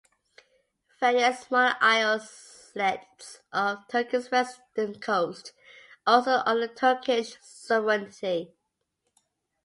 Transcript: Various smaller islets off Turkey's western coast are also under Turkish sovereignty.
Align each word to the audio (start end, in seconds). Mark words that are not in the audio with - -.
Various 0.99 1.41
smaller 1.41 1.75
islets 1.79 3.41
off 3.53 3.87
Turkey's 3.89 4.31
western 4.31 4.99
coast 4.99 5.53
are 6.07 6.15
also 6.15 6.41
under 6.43 6.67
Turkish 6.69 7.37
sovereignty. 7.43 8.55